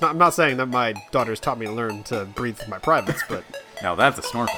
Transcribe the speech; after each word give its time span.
Not, 0.00 0.10
I'm 0.10 0.18
not 0.18 0.34
saying 0.34 0.58
that 0.58 0.66
my 0.66 0.94
daughter's 1.10 1.40
taught 1.40 1.58
me 1.58 1.66
to 1.66 1.72
learn 1.72 2.02
to 2.04 2.24
breathe 2.24 2.58
with 2.58 2.68
my 2.68 2.78
privates, 2.78 3.22
but 3.28 3.44
Now 3.82 3.94
that's 3.94 4.18
a 4.18 4.22
snorkel. 4.22 4.56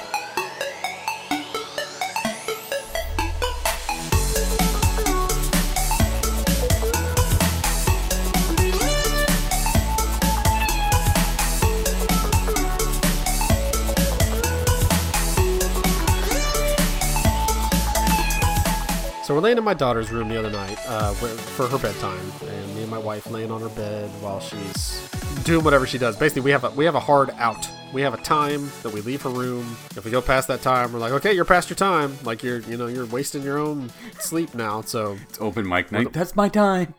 So 19.31 19.35
we're 19.35 19.43
laying 19.43 19.57
in 19.57 19.63
my 19.63 19.73
daughter's 19.73 20.11
room 20.11 20.27
the 20.27 20.37
other 20.37 20.49
night 20.49 20.77
uh, 20.87 21.13
for 21.13 21.65
her 21.65 21.77
bedtime, 21.77 22.19
and 22.41 22.75
me 22.75 22.81
and 22.81 22.91
my 22.91 22.97
wife 22.97 23.31
laying 23.31 23.49
on 23.49 23.61
her 23.61 23.69
bed 23.69 24.09
while 24.19 24.41
she's 24.41 25.09
doing 25.45 25.63
whatever 25.63 25.87
she 25.87 25.97
does. 25.97 26.17
Basically, 26.17 26.41
we 26.41 26.51
have 26.51 26.65
a 26.65 26.71
we 26.71 26.83
have 26.83 26.95
a 26.95 26.99
hard 26.99 27.29
out. 27.37 27.65
We 27.93 28.01
have 28.01 28.13
a 28.13 28.17
time 28.17 28.69
that 28.83 28.91
we 28.91 28.99
leave 28.99 29.21
her 29.21 29.29
room. 29.29 29.77
If 29.95 30.03
we 30.03 30.11
go 30.11 30.21
past 30.21 30.49
that 30.49 30.61
time, 30.61 30.91
we're 30.91 30.99
like, 30.99 31.13
okay, 31.13 31.31
you're 31.31 31.45
past 31.45 31.69
your 31.69 31.77
time. 31.77 32.17
Like 32.25 32.43
you're 32.43 32.59
you 32.59 32.75
know 32.75 32.87
you're 32.87 33.05
wasting 33.05 33.41
your 33.41 33.57
own 33.57 33.89
sleep 34.19 34.53
now. 34.53 34.81
So 34.81 35.17
It's 35.29 35.39
open 35.39 35.65
mic 35.65 35.93
night. 35.93 36.11
That's 36.11 36.35
my 36.35 36.49
time. 36.49 36.93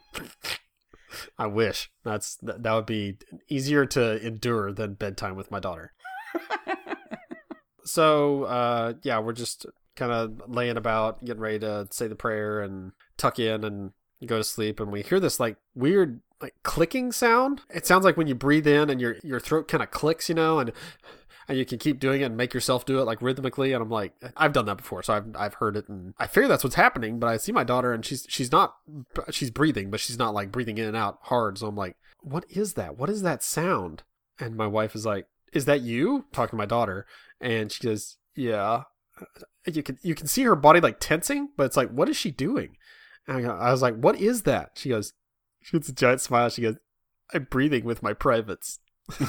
I 1.36 1.48
wish 1.48 1.90
that's 2.02 2.36
that, 2.36 2.62
that 2.62 2.72
would 2.72 2.86
be 2.86 3.18
easier 3.50 3.84
to 3.84 4.26
endure 4.26 4.72
than 4.72 4.94
bedtime 4.94 5.36
with 5.36 5.50
my 5.50 5.60
daughter. 5.60 5.92
so 7.84 8.44
uh, 8.44 8.94
yeah, 9.02 9.18
we're 9.18 9.34
just 9.34 9.66
kind 9.96 10.12
of 10.12 10.42
laying 10.48 10.76
about, 10.76 11.24
getting 11.24 11.42
ready 11.42 11.58
to 11.60 11.86
say 11.90 12.08
the 12.08 12.14
prayer 12.14 12.60
and 12.60 12.92
tuck 13.16 13.38
in 13.38 13.64
and 13.64 13.92
go 14.26 14.38
to 14.38 14.44
sleep, 14.44 14.80
and 14.80 14.92
we 14.92 15.02
hear 15.02 15.20
this 15.20 15.40
like 15.40 15.56
weird 15.74 16.20
like 16.40 16.54
clicking 16.62 17.12
sound. 17.12 17.62
It 17.70 17.86
sounds 17.86 18.04
like 18.04 18.16
when 18.16 18.26
you 18.26 18.34
breathe 18.34 18.66
in 18.66 18.90
and 18.90 19.00
your 19.00 19.16
your 19.22 19.40
throat 19.40 19.68
kind 19.68 19.82
of 19.82 19.90
clicks, 19.90 20.28
you 20.28 20.34
know, 20.34 20.58
and 20.58 20.72
and 21.48 21.58
you 21.58 21.64
can 21.64 21.78
keep 21.78 21.98
doing 21.98 22.20
it 22.22 22.26
and 22.26 22.36
make 22.36 22.54
yourself 22.54 22.84
do 22.84 22.98
it 22.98 23.04
like 23.04 23.22
rhythmically. 23.22 23.72
And 23.72 23.82
I'm 23.82 23.90
like, 23.90 24.14
I've 24.36 24.52
done 24.52 24.66
that 24.66 24.76
before, 24.76 25.02
so 25.02 25.14
I've 25.14 25.36
I've 25.36 25.54
heard 25.54 25.76
it, 25.76 25.88
and 25.88 26.14
I 26.18 26.26
figure 26.26 26.48
that's 26.48 26.64
what's 26.64 26.76
happening. 26.76 27.18
But 27.18 27.28
I 27.28 27.36
see 27.36 27.52
my 27.52 27.64
daughter, 27.64 27.92
and 27.92 28.04
she's 28.04 28.26
she's 28.28 28.52
not 28.52 28.74
she's 29.30 29.50
breathing, 29.50 29.90
but 29.90 30.00
she's 30.00 30.18
not 30.18 30.34
like 30.34 30.52
breathing 30.52 30.78
in 30.78 30.86
and 30.86 30.96
out 30.96 31.18
hard. 31.22 31.58
So 31.58 31.66
I'm 31.66 31.76
like, 31.76 31.96
what 32.20 32.44
is 32.48 32.74
that? 32.74 32.96
What 32.98 33.10
is 33.10 33.22
that 33.22 33.42
sound? 33.42 34.02
And 34.38 34.56
my 34.56 34.66
wife 34.66 34.94
is 34.94 35.06
like, 35.06 35.26
is 35.52 35.66
that 35.66 35.82
you? 35.82 36.24
Talking 36.32 36.50
to 36.50 36.56
my 36.56 36.66
daughter, 36.66 37.06
and 37.40 37.70
she 37.70 37.84
goes, 37.84 38.16
yeah. 38.34 38.84
You 39.66 39.82
can 39.82 39.98
you 40.02 40.14
can 40.14 40.26
see 40.26 40.42
her 40.42 40.56
body 40.56 40.80
like 40.80 40.98
tensing, 41.00 41.50
but 41.56 41.64
it's 41.64 41.76
like, 41.76 41.90
what 41.90 42.08
is 42.08 42.16
she 42.16 42.30
doing? 42.30 42.76
And 43.28 43.46
I, 43.46 43.70
was 43.70 43.82
like, 43.82 43.94
what 43.96 44.20
is 44.20 44.42
that? 44.42 44.72
She 44.74 44.88
goes, 44.88 45.12
she 45.62 45.76
gets 45.76 45.88
a 45.88 45.92
giant 45.92 46.20
smile. 46.20 46.48
She 46.48 46.62
goes, 46.62 46.76
I'm 47.32 47.46
breathing 47.48 47.84
with 47.84 48.02
my 48.02 48.12
privates. 48.12 48.80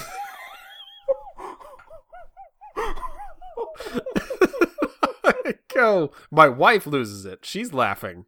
Go. 5.74 6.12
My 6.32 6.48
wife 6.48 6.88
loses 6.88 7.26
it. 7.26 7.46
She's 7.46 7.74
laughing, 7.74 8.26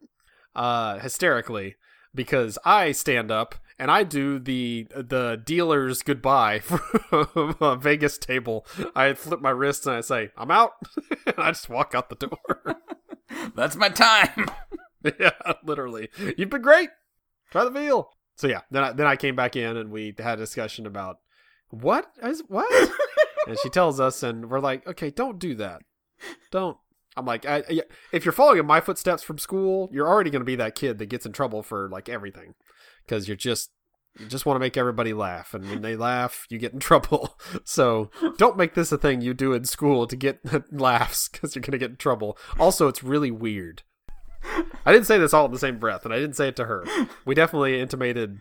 uh, 0.54 0.98
hysterically 0.98 1.76
because 2.14 2.58
I 2.64 2.92
stand 2.92 3.30
up 3.30 3.54
and 3.78 3.90
I 3.90 4.02
do 4.04 4.38
the 4.38 4.86
the 4.94 5.40
dealer's 5.44 6.02
goodbye 6.02 6.58
from 6.60 7.56
a 7.60 7.76
Vegas 7.76 8.18
table. 8.18 8.66
I 8.94 9.14
flip 9.14 9.40
my 9.40 9.50
wrists 9.50 9.86
and 9.86 9.96
I 9.96 10.00
say, 10.00 10.30
"I'm 10.36 10.50
out," 10.50 10.72
and 11.26 11.34
I 11.38 11.50
just 11.50 11.68
walk 11.68 11.94
out 11.94 12.08
the 12.08 12.16
door. 12.16 12.76
That's 13.54 13.76
my 13.76 13.88
time. 13.88 14.46
yeah, 15.18 15.30
literally. 15.64 16.08
You've 16.36 16.50
been 16.50 16.62
great. 16.62 16.90
Try 17.50 17.64
the 17.64 17.70
veal. 17.70 18.10
So 18.36 18.48
yeah, 18.48 18.60
then 18.70 18.84
I, 18.84 18.92
then 18.92 19.06
I 19.06 19.16
came 19.16 19.34
back 19.36 19.56
in 19.56 19.76
and 19.76 19.90
we 19.90 20.14
had 20.18 20.38
a 20.38 20.42
discussion 20.42 20.86
about 20.86 21.18
what 21.70 22.10
is 22.22 22.42
what, 22.48 22.90
and 23.46 23.58
she 23.58 23.68
tells 23.70 23.98
us, 23.98 24.22
and 24.22 24.50
we're 24.50 24.60
like, 24.60 24.86
okay, 24.86 25.10
don't 25.10 25.38
do 25.38 25.54
that. 25.56 25.82
Don't. 26.50 26.76
I'm 27.16 27.24
like, 27.24 27.46
I, 27.46 27.62
I- 27.68 27.82
if 28.12 28.24
you're 28.24 28.32
following 28.32 28.58
in 28.58 28.66
my 28.66 28.80
footsteps 28.80 29.22
from 29.22 29.38
school, 29.38 29.88
you're 29.92 30.06
already 30.08 30.30
going 30.30 30.40
to 30.42 30.46
be 30.46 30.56
that 30.56 30.74
kid 30.74 30.98
that 30.98 31.06
gets 31.06 31.24
in 31.26 31.32
trouble 31.32 31.62
for 31.62 31.88
like 31.88 32.08
everything, 32.08 32.54
because 33.06 33.28
you're 33.28 33.36
just 33.36 33.70
you 34.18 34.26
just 34.26 34.46
want 34.46 34.56
to 34.56 34.60
make 34.60 34.76
everybody 34.76 35.12
laugh, 35.12 35.52
and 35.52 35.68
when 35.68 35.82
they 35.82 35.96
laugh, 35.96 36.46
you 36.48 36.58
get 36.58 36.72
in 36.72 36.80
trouble. 36.80 37.38
So 37.64 38.10
don't 38.38 38.56
make 38.56 38.74
this 38.74 38.92
a 38.92 38.98
thing 38.98 39.20
you 39.20 39.34
do 39.34 39.52
in 39.52 39.64
school 39.64 40.06
to 40.06 40.16
get 40.16 40.40
laughs, 40.72 41.28
because 41.28 41.54
you're 41.54 41.62
going 41.62 41.72
to 41.72 41.78
get 41.78 41.90
in 41.90 41.96
trouble. 41.96 42.38
Also, 42.58 42.88
it's 42.88 43.02
really 43.02 43.30
weird. 43.30 43.82
I 44.84 44.92
didn't 44.92 45.06
say 45.06 45.18
this 45.18 45.34
all 45.34 45.46
in 45.46 45.52
the 45.52 45.58
same 45.58 45.78
breath, 45.78 46.04
and 46.04 46.14
I 46.14 46.18
didn't 46.18 46.36
say 46.36 46.48
it 46.48 46.56
to 46.56 46.66
her. 46.66 46.84
We 47.24 47.34
definitely 47.34 47.80
intimated, 47.80 48.40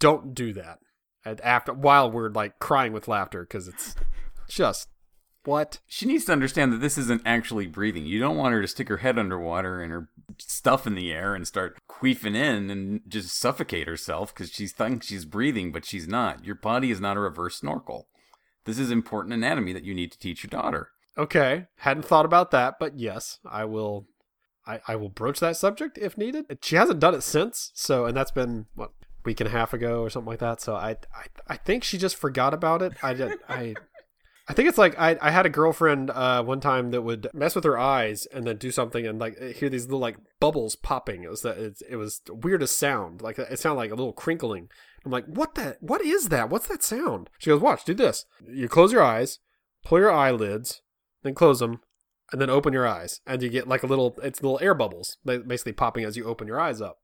don't 0.00 0.34
do 0.34 0.52
that. 0.54 0.78
And 1.24 1.40
after 1.42 1.72
while 1.72 2.10
we're 2.10 2.30
like 2.30 2.58
crying 2.58 2.92
with 2.92 3.08
laughter 3.08 3.42
because 3.42 3.68
it's 3.68 3.94
just 4.48 4.88
what 5.44 5.80
She 5.86 6.06
needs 6.06 6.24
to 6.26 6.32
understand 6.32 6.72
that 6.72 6.80
this 6.80 6.98
isn't 6.98 7.22
actually 7.24 7.66
breathing. 7.66 8.06
You 8.06 8.20
don't 8.20 8.36
want 8.36 8.54
her 8.54 8.62
to 8.62 8.68
stick 8.68 8.88
her 8.88 8.98
head 8.98 9.18
underwater 9.18 9.82
and 9.82 9.90
her 9.92 10.08
stuff 10.38 10.86
in 10.86 10.94
the 10.94 11.12
air 11.12 11.34
and 11.34 11.46
start 11.46 11.78
queefing 11.88 12.36
in 12.36 12.70
and 12.70 13.00
just 13.08 13.38
suffocate 13.38 13.86
herself 13.86 14.34
because 14.34 14.50
she 14.50 14.66
thinks 14.66 15.06
she's 15.06 15.24
breathing, 15.24 15.72
but 15.72 15.84
she's 15.84 16.08
not. 16.08 16.44
Your 16.44 16.54
body 16.54 16.90
is 16.90 17.00
not 17.00 17.16
a 17.16 17.20
reverse 17.20 17.56
snorkel. 17.56 18.08
This 18.64 18.78
is 18.78 18.90
important 18.90 19.34
anatomy 19.34 19.72
that 19.72 19.84
you 19.84 19.94
need 19.94 20.12
to 20.12 20.18
teach 20.18 20.44
your 20.44 20.48
daughter. 20.48 20.90
Okay, 21.18 21.66
hadn't 21.76 22.04
thought 22.04 22.24
about 22.24 22.50
that, 22.52 22.78
but 22.78 22.98
yes, 22.98 23.38
I 23.44 23.64
will. 23.64 24.06
I, 24.64 24.80
I 24.86 24.96
will 24.96 25.08
broach 25.08 25.40
that 25.40 25.56
subject 25.56 25.98
if 25.98 26.16
needed. 26.16 26.46
She 26.62 26.76
hasn't 26.76 27.00
done 27.00 27.14
it 27.14 27.22
since, 27.22 27.72
so 27.74 28.06
and 28.06 28.16
that's 28.16 28.30
been 28.30 28.66
what 28.76 28.92
week 29.24 29.40
and 29.40 29.48
a 29.48 29.52
half 29.52 29.74
ago 29.74 30.00
or 30.00 30.10
something 30.10 30.30
like 30.30 30.38
that. 30.38 30.60
So 30.60 30.74
I 30.74 30.90
I, 31.14 31.26
I 31.48 31.56
think 31.56 31.84
she 31.84 31.98
just 31.98 32.16
forgot 32.16 32.54
about 32.54 32.80
it. 32.80 32.92
I 33.02 33.14
did 33.14 33.38
I. 33.48 33.74
I 34.48 34.54
think 34.54 34.68
it's 34.68 34.78
like 34.78 34.98
I, 34.98 35.16
I 35.20 35.30
had 35.30 35.46
a 35.46 35.50
girlfriend 35.50 36.10
uh, 36.10 36.42
one 36.42 36.60
time 36.60 36.90
that 36.90 37.02
would 37.02 37.28
mess 37.32 37.54
with 37.54 37.64
her 37.64 37.78
eyes 37.78 38.26
and 38.26 38.46
then 38.46 38.56
do 38.56 38.72
something 38.72 39.06
and 39.06 39.18
like 39.18 39.40
hear 39.54 39.68
these 39.68 39.84
little 39.84 40.00
like 40.00 40.16
bubbles 40.40 40.74
popping. 40.74 41.22
It 41.22 41.30
was 41.30 41.42
that 41.42 41.58
it, 41.58 41.82
it 41.88 41.96
was 41.96 42.22
weirdest 42.28 42.78
sound. 42.78 43.22
Like 43.22 43.38
it 43.38 43.58
sounded 43.58 43.78
like 43.78 43.92
a 43.92 43.94
little 43.94 44.12
crinkling. 44.12 44.68
I'm 45.04 45.12
like, 45.12 45.26
what 45.26 45.54
the 45.54 45.76
what 45.80 46.02
is 46.02 46.28
that? 46.30 46.50
What's 46.50 46.66
that 46.68 46.82
sound? 46.82 47.30
She 47.38 47.50
goes, 47.50 47.60
watch, 47.60 47.84
do 47.84 47.94
this. 47.94 48.26
You 48.44 48.68
close 48.68 48.92
your 48.92 49.02
eyes, 49.02 49.38
pull 49.84 50.00
your 50.00 50.12
eyelids, 50.12 50.82
then 51.22 51.34
close 51.34 51.60
them, 51.60 51.80
and 52.32 52.40
then 52.40 52.50
open 52.50 52.72
your 52.72 52.86
eyes, 52.86 53.20
and 53.26 53.42
you 53.42 53.48
get 53.48 53.68
like 53.68 53.82
a 53.84 53.86
little 53.86 54.16
it's 54.22 54.42
little 54.42 54.58
air 54.60 54.74
bubbles 54.74 55.18
basically 55.24 55.72
popping 55.72 56.04
as 56.04 56.16
you 56.16 56.24
open 56.24 56.48
your 56.48 56.60
eyes 56.60 56.80
up. 56.80 56.98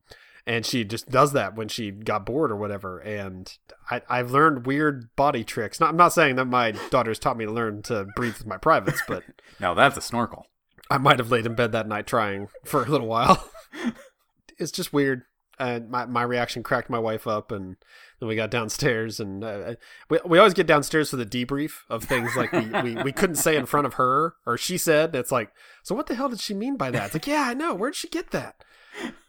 And 0.48 0.64
she 0.64 0.82
just 0.82 1.10
does 1.10 1.32
that 1.34 1.56
when 1.56 1.68
she 1.68 1.90
got 1.90 2.24
bored 2.24 2.50
or 2.50 2.56
whatever. 2.56 3.00
And 3.00 3.52
I, 3.90 4.00
I've 4.08 4.30
learned 4.30 4.64
weird 4.64 5.14
body 5.14 5.44
tricks. 5.44 5.78
Not, 5.78 5.90
I'm 5.90 5.96
not 5.98 6.14
saying 6.14 6.36
that 6.36 6.46
my 6.46 6.72
daughter's 6.88 7.18
taught 7.18 7.36
me 7.36 7.44
to 7.44 7.52
learn 7.52 7.82
to 7.82 8.06
breathe 8.16 8.38
with 8.38 8.46
my 8.46 8.56
privates, 8.56 9.02
but 9.06 9.24
Now 9.60 9.74
that's 9.74 9.98
a 9.98 10.00
snorkel. 10.00 10.46
I 10.90 10.96
might 10.96 11.18
have 11.18 11.30
laid 11.30 11.44
in 11.44 11.54
bed 11.54 11.72
that 11.72 11.86
night 11.86 12.06
trying 12.06 12.48
for 12.64 12.82
a 12.82 12.88
little 12.88 13.06
while. 13.06 13.50
it's 14.58 14.72
just 14.72 14.90
weird. 14.90 15.24
And 15.58 15.90
my, 15.90 16.06
my 16.06 16.22
reaction 16.22 16.62
cracked 16.62 16.88
my 16.88 17.00
wife 17.00 17.26
up, 17.26 17.52
and 17.52 17.76
then 18.18 18.28
we 18.28 18.36
got 18.36 18.50
downstairs, 18.50 19.18
and 19.18 19.42
uh, 19.42 19.74
we 20.08 20.20
we 20.24 20.38
always 20.38 20.54
get 20.54 20.68
downstairs 20.68 21.10
for 21.10 21.16
the 21.16 21.26
debrief 21.26 21.80
of 21.90 22.04
things 22.04 22.36
like 22.36 22.52
we, 22.52 22.70
we, 22.80 23.02
we 23.02 23.12
couldn't 23.12 23.36
say 23.36 23.56
in 23.56 23.66
front 23.66 23.84
of 23.84 23.94
her, 23.94 24.36
or 24.46 24.56
she 24.56 24.78
said. 24.78 25.16
It's 25.16 25.32
like, 25.32 25.50
so 25.82 25.96
what 25.96 26.06
the 26.06 26.14
hell 26.14 26.28
did 26.28 26.40
she 26.40 26.54
mean 26.54 26.76
by 26.76 26.92
that? 26.92 27.06
It's 27.06 27.14
like, 27.14 27.26
yeah, 27.26 27.46
I 27.48 27.54
know. 27.54 27.74
Where'd 27.74 27.96
she 27.96 28.08
get 28.08 28.30
that? 28.30 28.62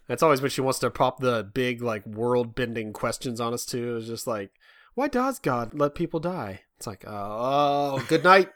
That's 0.10 0.24
always 0.24 0.42
when 0.42 0.50
she 0.50 0.62
wants 0.62 0.80
to 0.80 0.90
pop 0.90 1.20
the 1.20 1.48
big 1.54 1.84
like 1.84 2.04
world 2.04 2.56
bending 2.56 2.94
questions 2.94 3.40
on 3.40 3.54
us 3.54 3.64
too. 3.64 3.96
It's 3.98 4.08
just 4.08 4.26
like, 4.26 4.50
why 4.96 5.08
does 5.08 5.38
God 5.38 5.76
let 5.76 5.94
people 5.94 6.20
die? 6.20 6.62
It's 6.78 6.88
like, 6.88 7.06
oh, 7.08 8.04
good 8.10 8.24
night. 8.24 8.50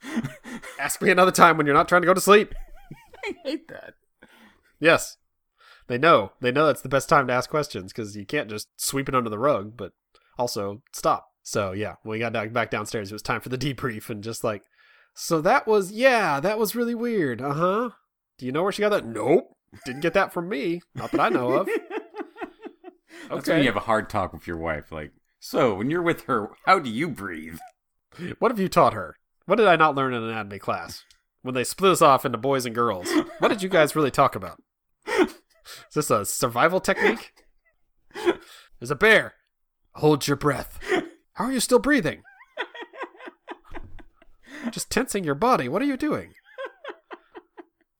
Ask 0.80 1.02
me 1.02 1.10
another 1.10 1.32
time 1.32 1.56
when 1.56 1.66
you're 1.66 1.74
not 1.74 1.88
trying 1.88 2.02
to 2.02 2.06
go 2.06 2.14
to 2.14 2.20
sleep. 2.20 2.54
I 3.26 3.34
hate 3.42 3.66
that. 3.66 3.94
Yes. 4.78 5.16
They 5.88 5.98
know. 5.98 6.30
They 6.40 6.52
know 6.52 6.68
it's 6.68 6.82
the 6.82 6.88
best 6.88 7.08
time 7.08 7.26
to 7.26 7.32
ask 7.32 7.50
questions 7.50 7.92
because 7.92 8.16
you 8.16 8.26
can't 8.26 8.50
just 8.50 8.68
sweep 8.76 9.08
it 9.08 9.14
under 9.14 9.30
the 9.30 9.38
rug, 9.38 9.76
but 9.76 9.92
also 10.38 10.82
stop. 10.92 11.28
So, 11.42 11.72
yeah, 11.72 11.94
when 12.02 12.12
we 12.12 12.18
got 12.18 12.52
back 12.52 12.70
downstairs, 12.70 13.10
it 13.10 13.14
was 13.14 13.22
time 13.22 13.40
for 13.40 13.48
the 13.48 13.58
debrief 13.58 14.10
and 14.10 14.22
just 14.22 14.44
like, 14.44 14.62
so 15.14 15.40
that 15.40 15.66
was, 15.66 15.92
yeah, 15.92 16.38
that 16.40 16.58
was 16.58 16.76
really 16.76 16.94
weird. 16.94 17.40
Uh 17.40 17.54
huh. 17.54 17.90
Do 18.38 18.46
you 18.46 18.52
know 18.52 18.62
where 18.62 18.72
she 18.72 18.82
got 18.82 18.90
that? 18.90 19.06
Nope. 19.06 19.55
Didn't 19.84 20.00
get 20.02 20.14
that 20.14 20.32
from 20.32 20.48
me. 20.48 20.80
Not 20.94 21.10
that 21.12 21.20
I 21.20 21.28
know 21.28 21.52
of. 21.52 21.68
That's 23.28 23.30
when 23.30 23.38
Okay. 23.38 23.60
you 23.60 23.66
have 23.66 23.76
a 23.76 23.80
hard 23.80 24.08
talk 24.08 24.32
with 24.32 24.46
your 24.46 24.56
wife. 24.56 24.90
Like, 24.92 25.12
so 25.40 25.74
when 25.74 25.90
you're 25.90 26.02
with 26.02 26.22
her, 26.24 26.50
how 26.64 26.78
do 26.78 26.88
you 26.90 27.08
breathe? 27.08 27.58
What 28.38 28.50
have 28.50 28.60
you 28.60 28.68
taught 28.68 28.94
her? 28.94 29.16
What 29.46 29.56
did 29.56 29.66
I 29.66 29.76
not 29.76 29.94
learn 29.94 30.14
in 30.14 30.22
anatomy 30.22 30.58
class? 30.58 31.04
When 31.42 31.54
they 31.54 31.64
split 31.64 31.92
us 31.92 32.02
off 32.02 32.24
into 32.24 32.38
boys 32.38 32.66
and 32.66 32.74
girls, 32.74 33.08
what 33.38 33.48
did 33.48 33.62
you 33.62 33.68
guys 33.68 33.94
really 33.94 34.10
talk 34.10 34.34
about? 34.34 34.60
Is 35.08 35.34
this 35.94 36.10
a 36.10 36.24
survival 36.24 36.80
technique? 36.80 37.32
There's 38.78 38.90
a 38.90 38.96
bear. 38.96 39.34
Hold 39.96 40.26
your 40.26 40.36
breath. 40.36 40.78
How 41.34 41.44
are 41.44 41.52
you 41.52 41.60
still 41.60 41.78
breathing? 41.78 42.22
Just 44.70 44.90
tensing 44.90 45.22
your 45.24 45.34
body. 45.34 45.68
What 45.68 45.82
are 45.82 45.86
you 45.86 45.96
doing? 45.96 46.32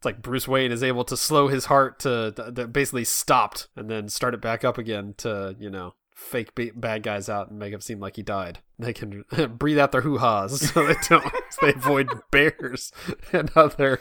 Like 0.07 0.23
Bruce 0.23 0.49
Wayne 0.49 0.73
is 0.73 0.83
able 0.83 1.05
to 1.05 1.17
slow 1.17 1.49
his 1.49 1.67
heart 1.67 1.99
to, 2.01 2.33
basically 2.73 3.05
stopped 3.05 3.69
and 3.77 3.91
then 3.91 4.09
start 4.09 4.33
it 4.35 4.41
back 4.41 4.65
up 4.65 4.79
again 4.79 5.15
to, 5.19 5.55
you 5.59 5.69
know, 5.69 5.95
fake 6.15 6.55
ba- 6.55 6.71
bad 6.75 7.03
guys 7.03 7.29
out 7.29 7.51
and 7.51 7.59
make 7.59 7.73
him 7.75 7.81
seem 7.81 8.01
like 8.01 8.17
he 8.17 8.23
died. 8.23 8.61
They 8.79 8.93
can 8.93 9.25
breathe 9.57 9.79
out 9.79 9.93
their 9.93 10.03
hoo 10.03 10.19
ha's 10.19 10.71
so 10.73 10.87
they 10.87 10.95
don't 11.09 11.25
so 11.51 11.67
they 11.67 11.73
avoid 11.73 12.09
bears 12.31 12.93
and 13.33 13.51
other 13.57 14.01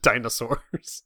dinosaurs. 0.00 1.02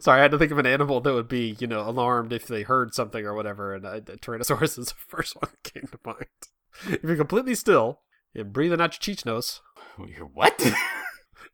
Sorry, 0.00 0.18
I 0.18 0.22
had 0.22 0.32
to 0.32 0.38
think 0.38 0.52
of 0.52 0.58
an 0.58 0.66
animal 0.66 1.00
that 1.00 1.14
would 1.14 1.28
be, 1.28 1.56
you 1.58 1.66
know, 1.66 1.80
alarmed 1.80 2.32
if 2.34 2.46
they 2.46 2.62
heard 2.62 2.94
something 2.94 3.24
or 3.24 3.34
whatever, 3.34 3.74
and 3.74 3.86
uh, 3.86 4.00
Tyrannosaurus 4.00 4.78
is 4.78 4.88
the 4.88 4.94
first 4.98 5.34
one 5.36 5.50
that 5.50 5.72
came 5.72 5.88
to 5.88 5.98
mind. 6.04 6.26
If 6.88 7.04
you're 7.04 7.16
completely 7.16 7.54
still 7.54 8.00
and 8.34 8.52
breathing 8.52 8.80
out 8.80 9.08
your 9.08 9.16
cheech 9.16 9.24
nose, 9.24 9.62
Your 9.98 10.26
what? 10.26 10.62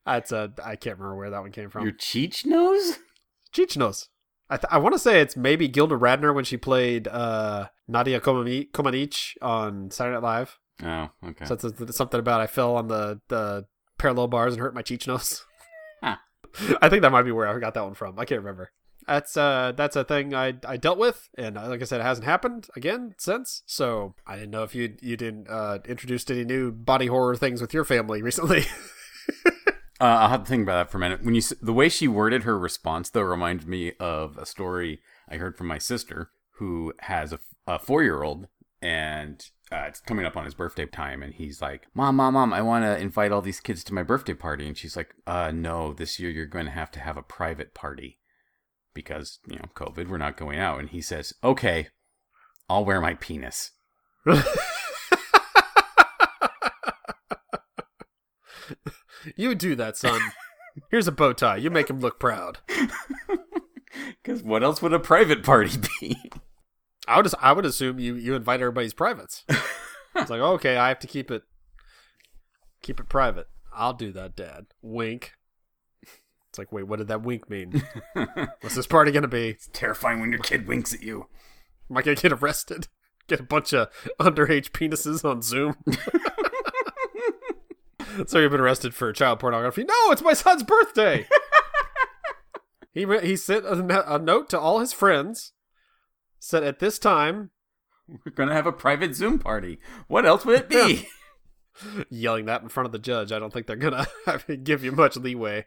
That's 0.04 0.32
a 0.32 0.52
I 0.64 0.76
can't 0.76 0.98
remember 0.98 1.16
where 1.16 1.30
that 1.30 1.42
one 1.42 1.52
came 1.52 1.70
from. 1.70 1.84
Your 1.84 1.92
cheech 1.92 2.44
nose? 2.44 2.98
Cheech 3.54 3.76
nose. 3.76 4.08
I 4.50 4.56
th- 4.56 4.68
I 4.70 4.78
want 4.78 4.94
to 4.94 4.98
say 4.98 5.20
it's 5.20 5.36
maybe 5.36 5.68
Gilda 5.68 5.96
Radner 5.96 6.34
when 6.34 6.44
she 6.44 6.56
played 6.56 7.08
uh, 7.08 7.68
Nadia 7.88 8.20
Komani- 8.20 8.70
Comaneci 8.72 9.34
on 9.40 9.90
Saturday 9.90 10.14
Night 10.14 10.22
Live. 10.22 10.58
Oh, 10.82 11.08
okay. 11.28 11.44
So 11.46 11.54
it's, 11.54 11.96
something 11.96 12.20
about 12.20 12.40
I 12.40 12.46
fell 12.46 12.76
on 12.76 12.88
the 12.88 13.20
the 13.28 13.66
parallel 13.98 14.28
bars 14.28 14.52
and 14.54 14.60
hurt 14.60 14.74
my 14.74 14.82
cheech 14.82 15.06
nose. 15.06 15.44
Huh. 16.02 16.16
I 16.82 16.88
think 16.88 17.02
that 17.02 17.12
might 17.12 17.22
be 17.22 17.32
where 17.32 17.48
I 17.48 17.58
got 17.60 17.74
that 17.74 17.84
one 17.84 17.94
from. 17.94 18.18
I 18.18 18.24
can't 18.24 18.40
remember. 18.40 18.72
That's 19.06 19.36
uh 19.36 19.72
that's 19.76 19.96
a 19.96 20.04
thing 20.04 20.34
I 20.34 20.54
I 20.66 20.76
dealt 20.76 20.98
with, 20.98 21.28
and 21.36 21.56
uh, 21.56 21.68
like 21.68 21.80
I 21.80 21.84
said, 21.84 22.00
it 22.00 22.04
hasn't 22.04 22.26
happened 22.26 22.68
again 22.76 23.14
since. 23.18 23.62
So 23.66 24.14
I 24.26 24.34
didn't 24.34 24.50
know 24.50 24.62
if 24.62 24.74
you 24.74 24.96
you 25.00 25.16
didn't 25.16 25.48
uh 25.48 25.78
introduced 25.88 26.30
any 26.30 26.44
new 26.44 26.70
body 26.72 27.06
horror 27.06 27.36
things 27.36 27.60
with 27.60 27.72
your 27.72 27.84
family 27.84 28.22
recently. 28.22 28.64
Uh, 30.02 30.18
I'll 30.22 30.30
have 30.30 30.42
to 30.42 30.48
think 30.48 30.64
about 30.64 30.86
that 30.86 30.90
for 30.90 30.98
a 30.98 31.00
minute. 31.00 31.22
When 31.22 31.36
you 31.36 31.42
the 31.62 31.72
way 31.72 31.88
she 31.88 32.08
worded 32.08 32.42
her 32.42 32.58
response 32.58 33.08
though 33.08 33.22
reminded 33.22 33.68
me 33.68 33.92
of 34.00 34.36
a 34.36 34.44
story 34.44 35.00
I 35.28 35.36
heard 35.36 35.56
from 35.56 35.68
my 35.68 35.78
sister 35.78 36.32
who 36.56 36.92
has 37.02 37.32
a, 37.32 37.38
a 37.68 37.78
four 37.78 38.02
year 38.02 38.24
old 38.24 38.48
and 38.80 39.48
uh, 39.70 39.84
it's 39.86 40.00
coming 40.00 40.26
up 40.26 40.36
on 40.36 40.44
his 40.44 40.54
birthday 40.54 40.86
time 40.86 41.22
and 41.22 41.34
he's 41.34 41.62
like, 41.62 41.86
"Mom, 41.94 42.16
mom, 42.16 42.34
mom, 42.34 42.52
I 42.52 42.62
want 42.62 42.84
to 42.84 42.98
invite 42.98 43.30
all 43.30 43.42
these 43.42 43.60
kids 43.60 43.84
to 43.84 43.94
my 43.94 44.02
birthday 44.02 44.34
party." 44.34 44.66
And 44.66 44.76
she's 44.76 44.96
like, 44.96 45.14
"Uh, 45.24 45.52
no, 45.54 45.92
this 45.92 46.18
year 46.18 46.30
you're 46.30 46.46
going 46.46 46.66
to 46.66 46.72
have 46.72 46.90
to 46.90 47.00
have 47.00 47.16
a 47.16 47.22
private 47.22 47.72
party 47.72 48.18
because 48.92 49.38
you 49.46 49.54
know 49.54 49.66
COVID. 49.76 50.08
We're 50.08 50.18
not 50.18 50.36
going 50.36 50.58
out." 50.58 50.80
And 50.80 50.88
he 50.90 51.00
says, 51.00 51.32
"Okay, 51.44 51.86
I'll 52.68 52.84
wear 52.84 53.00
my 53.00 53.14
penis." 53.14 53.70
you 59.36 59.54
do 59.54 59.74
that, 59.76 59.96
son. 59.96 60.20
Here's 60.90 61.08
a 61.08 61.12
bow 61.12 61.32
tie. 61.32 61.56
You 61.56 61.70
make 61.70 61.90
him 61.90 62.00
look 62.00 62.18
proud. 62.18 62.58
Because 64.22 64.42
what 64.42 64.62
else 64.62 64.80
would 64.80 64.92
a 64.92 64.98
private 64.98 65.42
party 65.42 65.78
be? 66.00 66.16
I 67.06 67.16
would 67.16 67.32
I 67.40 67.52
would 67.52 67.66
assume 67.66 67.98
you 67.98 68.14
you 68.14 68.34
invite 68.34 68.60
everybody's 68.60 68.94
privates. 68.94 69.44
it's 69.48 70.30
like 70.30 70.40
okay, 70.40 70.76
I 70.76 70.88
have 70.88 71.00
to 71.00 71.06
keep 71.06 71.30
it 71.30 71.42
keep 72.82 73.00
it 73.00 73.08
private. 73.08 73.48
I'll 73.74 73.94
do 73.94 74.12
that, 74.12 74.36
Dad. 74.36 74.66
Wink. 74.82 75.32
It's 76.48 76.58
like, 76.58 76.70
wait, 76.70 76.86
what 76.86 76.98
did 76.98 77.08
that 77.08 77.22
wink 77.22 77.48
mean? 77.48 77.82
What's 78.60 78.74
this 78.74 78.86
party 78.86 79.10
gonna 79.10 79.26
be? 79.26 79.50
It's 79.50 79.70
terrifying 79.72 80.20
when 80.20 80.30
your 80.32 80.40
kid 80.40 80.68
winks 80.68 80.92
at 80.92 81.02
you. 81.02 81.26
Am 81.90 81.96
I 81.96 82.02
gonna 82.02 82.14
get 82.14 82.32
arrested? 82.32 82.88
Get 83.26 83.40
a 83.40 83.44
bunch 83.44 83.72
of 83.72 83.88
underage 84.20 84.70
penises 84.70 85.24
on 85.24 85.42
Zoom? 85.42 85.76
so 88.26 88.38
you've 88.38 88.52
been 88.52 88.60
arrested 88.60 88.94
for 88.94 89.12
child 89.12 89.40
pornography? 89.40 89.84
No, 89.84 90.10
it's 90.10 90.22
my 90.22 90.32
son's 90.32 90.62
birthday. 90.62 91.26
he 92.92 93.04
re- 93.04 93.26
he 93.26 93.36
sent 93.36 93.64
a, 93.64 94.14
a 94.14 94.18
note 94.18 94.48
to 94.50 94.60
all 94.60 94.80
his 94.80 94.92
friends. 94.92 95.52
Said 96.38 96.64
at 96.64 96.80
this 96.80 96.98
time, 96.98 97.50
We're 98.08 98.32
gonna 98.34 98.54
have 98.54 98.66
a 98.66 98.72
private 98.72 99.14
Zoom 99.14 99.38
party. 99.38 99.78
What 100.08 100.26
else 100.26 100.44
would 100.44 100.58
it 100.58 100.68
be? 100.68 101.08
yelling 102.10 102.46
that 102.46 102.62
in 102.62 102.68
front 102.68 102.86
of 102.86 102.92
the 102.92 102.98
judge. 102.98 103.32
I 103.32 103.38
don't 103.38 103.52
think 103.52 103.66
they're 103.66 103.76
gonna 103.76 104.06
give 104.62 104.84
you 104.84 104.92
much 104.92 105.16
leeway. 105.16 105.66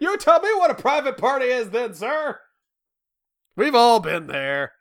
You 0.00 0.16
tell 0.18 0.40
me 0.40 0.50
what 0.54 0.70
a 0.70 0.74
private 0.74 1.16
party 1.16 1.46
is, 1.46 1.70
then, 1.70 1.94
sir. 1.94 2.38
We've 3.56 3.74
all 3.74 4.00
been 4.00 4.26
there. 4.26 4.72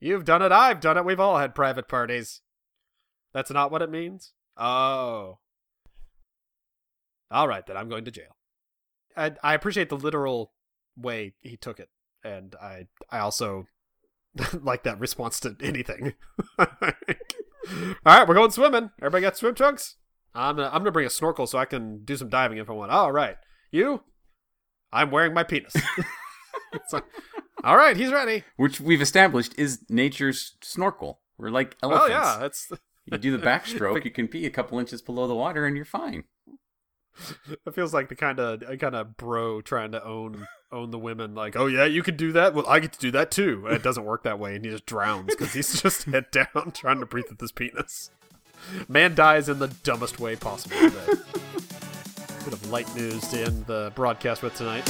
You've 0.00 0.24
done 0.24 0.42
it. 0.42 0.52
I've 0.52 0.80
done 0.80 0.96
it. 0.96 1.04
We've 1.04 1.20
all 1.20 1.38
had 1.38 1.54
private 1.54 1.88
parties. 1.88 2.40
That's 3.32 3.50
not 3.50 3.70
what 3.70 3.82
it 3.82 3.90
means. 3.90 4.32
Oh. 4.56 5.38
All 7.32 7.48
right, 7.48 7.66
then 7.66 7.76
I'm 7.76 7.88
going 7.88 8.04
to 8.04 8.10
jail. 8.10 8.36
I 9.16 9.32
I 9.42 9.54
appreciate 9.54 9.88
the 9.88 9.96
literal 9.96 10.52
way 10.96 11.34
he 11.40 11.56
took 11.56 11.80
it, 11.80 11.88
and 12.24 12.54
I 12.60 12.86
I 13.10 13.18
also 13.18 13.66
like 14.62 14.82
that 14.84 15.00
response 15.00 15.40
to 15.40 15.56
anything. 15.62 16.14
All 16.58 16.66
right, 18.04 18.26
we're 18.26 18.34
going 18.34 18.50
swimming. 18.50 18.90
Everybody 19.00 19.22
got 19.22 19.36
swim 19.36 19.54
trunks? 19.54 19.96
I'm 20.34 20.56
gonna, 20.56 20.68
I'm 20.68 20.80
gonna 20.80 20.92
bring 20.92 21.06
a 21.06 21.10
snorkel 21.10 21.46
so 21.46 21.58
I 21.58 21.64
can 21.64 22.04
do 22.04 22.16
some 22.16 22.28
diving 22.28 22.58
if 22.58 22.70
I 22.70 22.72
want. 22.72 22.90
All 22.90 23.12
right, 23.12 23.36
you? 23.70 24.02
I'm 24.92 25.10
wearing 25.10 25.34
my 25.34 25.42
penis. 25.42 25.74
Like, 26.90 27.04
all 27.64 27.76
right, 27.76 27.96
he's 27.96 28.10
ready. 28.10 28.44
Which 28.56 28.80
we've 28.80 29.02
established 29.02 29.54
is 29.58 29.84
nature's 29.90 30.56
snorkel. 30.62 31.20
We're 31.36 31.50
like 31.50 31.76
elephants. 31.82 32.06
Oh 32.08 32.10
yeah, 32.10 32.38
that's 32.40 32.72
You 33.04 33.18
do 33.18 33.36
the 33.36 33.44
backstroke, 33.44 34.04
you 34.04 34.10
can 34.10 34.26
be 34.26 34.46
a 34.46 34.50
couple 34.50 34.78
inches 34.78 35.02
below 35.02 35.26
the 35.26 35.34
water, 35.34 35.66
and 35.66 35.76
you're 35.76 35.84
fine. 35.84 36.24
it 37.66 37.74
feels 37.74 37.92
like 37.94 38.08
the 38.08 38.14
kind 38.14 38.38
of 38.38 38.62
kind 38.78 38.94
of 38.94 39.16
bro 39.16 39.60
trying 39.60 39.92
to 39.92 40.04
own 40.04 40.46
own 40.70 40.90
the 40.90 40.98
women. 40.98 41.34
Like, 41.34 41.56
oh 41.56 41.66
yeah, 41.66 41.84
you 41.84 42.02
can 42.02 42.16
do 42.16 42.32
that. 42.32 42.54
Well, 42.54 42.66
I 42.66 42.80
get 42.80 42.92
to 42.94 42.98
do 42.98 43.10
that 43.12 43.30
too. 43.30 43.64
And 43.66 43.76
it 43.76 43.82
doesn't 43.82 44.04
work 44.04 44.22
that 44.24 44.38
way, 44.38 44.56
and 44.56 44.64
he 44.64 44.70
just 44.70 44.86
drowns 44.86 45.26
because 45.26 45.52
he's 45.52 45.80
just 45.80 46.04
head 46.06 46.30
down 46.30 46.72
trying 46.72 47.00
to 47.00 47.06
breathe 47.06 47.26
with 47.28 47.40
his 47.40 47.52
penis. 47.52 48.10
Man 48.88 49.14
dies 49.14 49.48
in 49.48 49.58
the 49.58 49.68
dumbest 49.68 50.20
way 50.20 50.36
possible 50.36 50.76
today. 50.78 51.06
Bit 52.44 52.52
of 52.54 52.70
light 52.70 52.92
news 52.94 53.26
to 53.28 53.44
end 53.44 53.66
the 53.66 53.92
broadcast 53.94 54.42
with 54.42 54.54
tonight. 54.54 54.88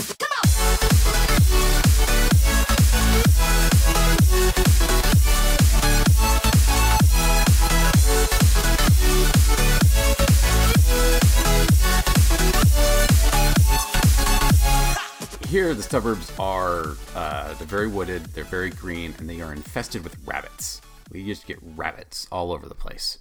The 15.83 15.89
suburbs 15.89 16.33
are 16.39 16.97
uh, 17.17 17.55
they're 17.55 17.67
very 17.67 17.89
wooded, 17.89 18.25
they're 18.27 18.45
very 18.45 18.71
green, 18.71 19.15
and 19.19 19.29
they 19.29 19.41
are 19.41 19.53
infested 19.53 20.05
with 20.05 20.17
rabbits. 20.25 20.81
We 21.11 21.21
used 21.21 21.41
to 21.43 21.47
get 21.47 21.59
rabbits 21.61 22.27
all 22.31 22.53
over 22.53 22.69
the 22.69 22.75
place. 22.75 23.19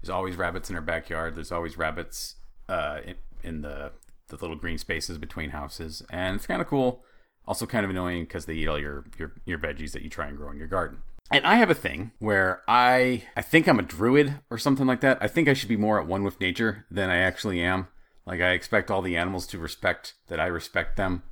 There's 0.00 0.10
always 0.10 0.36
rabbits 0.36 0.68
in 0.68 0.74
our 0.74 0.82
backyard. 0.82 1.36
There's 1.36 1.52
always 1.52 1.78
rabbits 1.78 2.36
uh, 2.68 3.00
in, 3.04 3.14
in 3.44 3.62
the 3.62 3.92
the 4.28 4.36
little 4.36 4.56
green 4.56 4.78
spaces 4.78 5.16
between 5.16 5.50
houses, 5.50 6.02
and 6.10 6.36
it's 6.36 6.46
kind 6.46 6.60
of 6.60 6.66
cool. 6.66 7.04
Also, 7.46 7.66
kind 7.66 7.84
of 7.84 7.90
annoying 7.90 8.24
because 8.24 8.46
they 8.46 8.54
eat 8.54 8.68
all 8.68 8.78
your, 8.78 9.04
your 9.16 9.32
your 9.46 9.58
veggies 9.58 9.92
that 9.92 10.02
you 10.02 10.10
try 10.10 10.26
and 10.26 10.36
grow 10.36 10.50
in 10.50 10.58
your 10.58 10.68
garden. 10.68 10.98
And 11.30 11.46
I 11.46 11.54
have 11.54 11.70
a 11.70 11.74
thing 11.74 12.10
where 12.18 12.62
I 12.66 13.22
I 13.36 13.42
think 13.42 13.68
I'm 13.68 13.78
a 13.78 13.82
druid 13.82 14.40
or 14.50 14.58
something 14.58 14.86
like 14.86 15.02
that. 15.02 15.18
I 15.20 15.28
think 15.28 15.48
I 15.48 15.54
should 15.54 15.68
be 15.68 15.76
more 15.76 16.00
at 16.00 16.08
one 16.08 16.24
with 16.24 16.40
nature 16.40 16.84
than 16.90 17.10
I 17.10 17.18
actually 17.18 17.62
am. 17.62 17.86
Like 18.26 18.40
I 18.40 18.50
expect 18.50 18.90
all 18.90 19.02
the 19.02 19.16
animals 19.16 19.46
to 19.48 19.58
respect 19.58 20.14
that 20.28 20.40
I 20.40 20.46
respect 20.46 20.96
them 20.96 21.22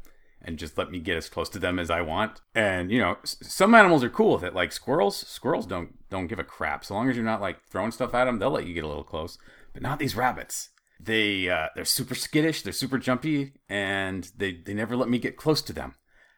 and 0.42 0.58
just 0.58 0.78
let 0.78 0.90
me 0.90 0.98
get 0.98 1.16
as 1.16 1.28
close 1.28 1.48
to 1.50 1.58
them 1.58 1.78
as 1.78 1.90
I 1.90 2.00
want. 2.00 2.40
And 2.54 2.90
you 2.90 2.98
know, 2.98 3.16
s- 3.22 3.36
some 3.42 3.74
animals 3.74 4.02
are 4.04 4.10
cool 4.10 4.34
with 4.34 4.44
it. 4.44 4.54
Like 4.54 4.72
squirrels, 4.72 5.16
squirrels 5.16 5.66
don't 5.66 5.94
don't 6.08 6.26
give 6.26 6.38
a 6.38 6.44
crap. 6.44 6.84
So 6.84 6.94
long 6.94 7.08
as 7.08 7.16
you're 7.16 7.24
not 7.24 7.40
like 7.40 7.62
throwing 7.68 7.90
stuff 7.92 8.14
at 8.14 8.24
them, 8.24 8.38
they'll 8.38 8.50
let 8.50 8.66
you 8.66 8.74
get 8.74 8.84
a 8.84 8.88
little 8.88 9.04
close. 9.04 9.38
But 9.72 9.82
not 9.82 9.98
these 9.98 10.16
rabbits. 10.16 10.70
They 10.98 11.48
uh, 11.48 11.68
they're 11.74 11.84
super 11.84 12.14
skittish, 12.14 12.62
they're 12.62 12.72
super 12.72 12.98
jumpy, 12.98 13.54
and 13.68 14.30
they 14.36 14.52
they 14.52 14.74
never 14.74 14.96
let 14.96 15.08
me 15.08 15.18
get 15.18 15.36
close 15.36 15.62
to 15.62 15.72
them. 15.72 15.94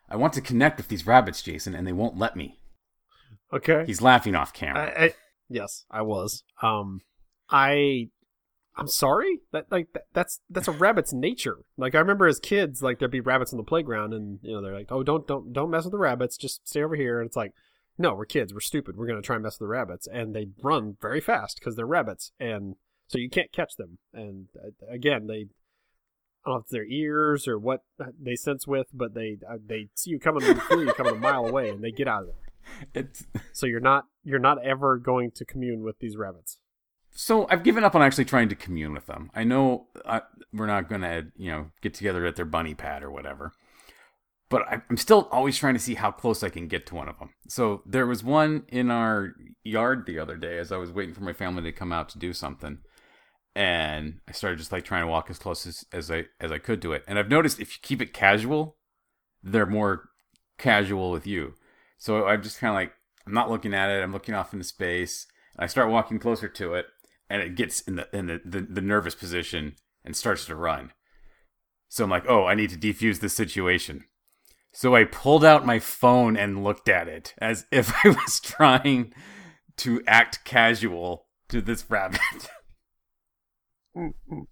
I 0.09 0.17
want 0.17 0.35
to 0.35 0.41
connect 0.41 0.77
with 0.77 0.89
these 0.89 1.07
rabbits, 1.07 1.43
Jason, 1.43 1.75
and 1.75 1.87
they 1.87 1.93
won't 1.93 2.19
let 2.19 2.37
me. 2.37 2.61
Okay. 3.53 3.85
He's 3.87 4.03
laughing 4.03 4.35
off 4.35 4.53
camera. 4.53 4.93
I, 4.97 5.05
I, 5.05 5.15
yes, 5.49 5.85
I 5.91 6.03
was. 6.03 6.43
Um, 6.63 7.01
I, 7.51 8.09
I'm 8.77 8.89
sorry. 8.89 9.41
That 9.53 9.71
like 9.71 9.93
that, 9.93 10.05
that's 10.13 10.41
that's 10.49 10.69
a 10.69 10.73
rabbit's 10.73 11.13
nature. 11.13 11.59
Like 11.77 11.95
I 11.95 11.99
remember 11.99 12.27
as 12.27 12.39
kids, 12.39 12.83
like 12.83 12.99
there'd 12.99 13.11
be 13.11 13.21
rabbits 13.21 13.53
on 13.53 13.59
the 13.59 13.65
playground, 13.65 14.15
and 14.15 14.39
you 14.43 14.53
know 14.53 14.63
they're 14.63 14.75
like, 14.75 14.91
oh, 14.91 15.03
don't 15.03 15.27
don't 15.27 15.53
don't 15.53 15.71
mess 15.71 15.85
with 15.85 15.93
the 15.93 15.99
rabbits. 15.99 16.37
Just 16.37 16.67
stay 16.67 16.83
over 16.83 16.97
here. 16.97 17.21
And 17.21 17.27
it's 17.27 17.37
like, 17.37 17.53
no, 17.99 18.15
we're 18.15 18.25
kids. 18.25 18.55
We're 18.55 18.61
stupid. 18.61 18.97
We're 18.97 19.07
gonna 19.07 19.23
try 19.23 19.37
and 19.37 19.43
mess 19.43 19.55
with 19.55 19.67
the 19.67 19.73
rabbits, 19.73 20.07
and 20.07 20.35
they 20.35 20.49
run 20.63 20.97
very 21.01 21.21
fast 21.21 21.59
because 21.59 21.77
they're 21.77 21.87
rabbits, 21.87 22.33
and 22.41 22.77
so 23.09 23.19
you 23.19 23.29
can't 23.29 23.53
catch 23.53 23.77
them. 23.77 23.99
And 24.13 24.47
uh, 24.57 24.71
again, 24.89 25.27
they. 25.27 25.47
I 26.45 26.49
don't 26.49 26.55
know 26.55 26.59
if 26.59 26.63
it's 26.63 26.73
their 26.73 26.87
ears 26.87 27.47
or 27.47 27.57
what 27.57 27.83
they 28.21 28.35
sense 28.35 28.67
with, 28.67 28.89
but 28.93 29.15
they 29.15 29.39
uh, 29.49 29.59
they 29.65 29.91
see 29.95 30.11
you 30.11 30.19
coming 30.19 30.43
through, 30.43 30.87
you 30.87 30.93
coming 30.95 31.15
a 31.15 31.19
mile 31.19 31.47
away, 31.47 31.69
and 31.69 31.85
they 31.85 31.93
get 31.93 32.09
out 32.09 32.23
of 32.23 32.31
there. 32.31 32.53
it's 32.95 33.27
So 33.53 33.67
you're 33.67 33.81
not 33.81 34.07
you're 34.25 34.39
not 34.39 34.65
ever 34.65 34.97
going 34.97 35.31
to 35.33 35.45
commune 35.45 35.83
with 35.83 35.99
these 35.99 36.17
rabbits. 36.17 36.59
So 37.15 37.47
I've 37.51 37.63
given 37.63 37.85
up 37.85 37.95
on 37.95 38.03
actually 38.03 38.25
trying 38.25 38.49
to 38.49 38.55
commune 38.55 38.93
with 38.93 39.07
them. 39.07 39.31
I 39.35 39.45
know 39.45 39.87
uh, 40.05 40.21
we're 40.53 40.67
not 40.67 40.89
gonna 40.89 41.25
you 41.37 41.51
know 41.51 41.71
get 41.81 41.95
together 41.95 42.25
at 42.27 42.37
their 42.37 42.45
bunny 42.45 42.75
pad 42.75 43.03
or 43.03 43.11
whatever, 43.11 43.53
but 44.49 44.63
I- 44.63 44.83
I'm 44.89 44.97
still 44.97 45.29
always 45.31 45.57
trying 45.59 45.75
to 45.75 45.81
see 45.81 45.95
how 45.95 46.11
close 46.11 46.43
I 46.43 46.49
can 46.49 46.69
get 46.69 46.87
to 46.87 46.95
one 46.95 47.09
of 47.09 47.19
them. 47.19 47.31
So 47.49 47.83
there 47.87 48.07
was 48.07 48.25
one 48.25 48.65
in 48.69 48.91
our 48.91 49.35
yard 49.65 50.07
the 50.07 50.19
other 50.19 50.37
day 50.37 50.59
as 50.59 50.73
I 50.73 50.77
was 50.77 50.91
waiting 50.91 51.15
for 51.15 51.23
my 51.23 51.33
family 51.33 51.63
to 51.63 51.73
come 51.73 51.93
out 51.93 52.09
to 52.11 52.19
do 52.19 52.33
something, 52.33 52.79
and 53.55 54.21
I 54.29 54.33
started 54.33 54.59
just 54.59 54.73
like 54.73 54.85
trying 54.85 55.03
to 55.05 55.11
walk 55.11 55.29
as 55.31 55.39
close 55.39 55.67
as, 55.67 55.85
as 55.93 56.11
I 56.11 56.27
as 56.41 56.51
I 56.51 56.59
could 56.59 56.81
to 56.83 56.93
it. 56.93 57.05
And 57.07 57.19
I've 57.19 57.29
noticed 57.29 57.61
if 57.61 57.75
you 57.75 57.79
keep 57.83 58.01
it 58.01 58.13
casual, 58.13 58.77
they're 59.43 59.67
more 59.67 60.09
casual 60.59 61.11
with 61.11 61.27
you. 61.27 61.55
So 61.99 62.27
I'm 62.27 62.43
just 62.43 62.59
kind 62.59 62.71
of 62.71 62.75
like 62.75 62.93
I'm 63.27 63.35
not 63.35 63.51
looking 63.51 63.75
at 63.75 63.91
it. 63.91 64.03
I'm 64.03 64.13
looking 64.13 64.35
off 64.35 64.53
into 64.53 64.65
space. 64.65 65.27
I 65.59 65.67
start 65.67 65.91
walking 65.91 66.19
closer 66.19 66.49
to 66.49 66.75
it, 66.75 66.87
and 67.33 67.41
it 67.41 67.57
gets 67.57 67.81
in 67.81 67.97
the 67.97 68.07
in 68.15 68.27
the, 68.27 68.41
the, 68.45 68.61
the 68.61 68.81
nervous 68.83 69.15
position 69.15 69.75
and 70.05 70.15
starts 70.15 70.45
to 70.45 70.55
run. 70.55 70.93
So 71.89 72.05
I'm 72.05 72.11
like, 72.11 72.29
oh, 72.29 72.45
I 72.45 72.55
need 72.55 72.69
to 72.71 72.77
defuse 72.77 73.21
this 73.21 73.33
situation. 73.33 74.05
So 74.71 74.95
I 74.95 75.05
pulled 75.05 75.43
out 75.43 75.65
my 75.65 75.79
phone 75.79 76.37
and 76.37 76.63
looked 76.63 76.91
at 76.91 77.09
it 77.09 77.35
as 77.39 77.65
if 77.73 77.93
I 78.05 78.11
was 78.11 78.39
trying 78.39 79.15
to 79.79 80.03
act 80.07 80.45
casual 80.45 81.27
to 81.49 81.63
this 81.63 81.91
rabbit. 81.91 82.21